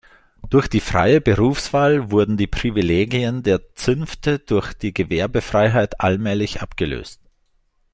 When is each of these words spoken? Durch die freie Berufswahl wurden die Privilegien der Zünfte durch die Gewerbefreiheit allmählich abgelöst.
Durch 0.49 0.67
die 0.67 0.79
freie 0.79 1.21
Berufswahl 1.21 2.09
wurden 2.09 2.35
die 2.35 2.47
Privilegien 2.47 3.43
der 3.43 3.75
Zünfte 3.75 4.39
durch 4.39 4.73
die 4.73 4.95
Gewerbefreiheit 4.95 6.01
allmählich 6.01 6.63
abgelöst. 6.63 7.21